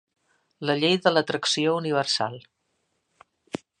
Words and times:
La 0.69 0.75
llei 0.83 0.97
de 1.03 1.11
l'atracció 1.13 1.75
universal. 1.81 2.41